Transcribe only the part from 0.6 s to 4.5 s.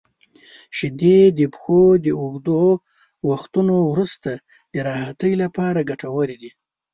•شیدې د پښو د اوږدو وختونو وروسته